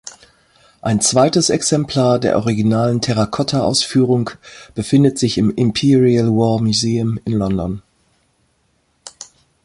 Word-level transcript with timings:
Ein 0.81 0.99
zweites 0.99 1.51
Exemplar 1.51 2.17
der 2.17 2.35
originalen 2.37 3.01
Terracotta-Ausführung 3.01 4.31
befindet 4.73 5.19
sich 5.19 5.37
im 5.37 5.53
Imperial 5.55 6.29
War 6.29 6.59
Museum 6.59 7.19
in 7.23 7.33
London. 7.33 7.83